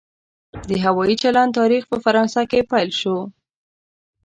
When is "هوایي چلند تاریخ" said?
0.85-1.83